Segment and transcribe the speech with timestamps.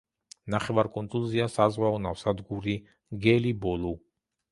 [0.51, 2.75] ნახევარკუნძულზეა საზღვაო ნავსადგური
[3.27, 3.93] გელიბოლუ.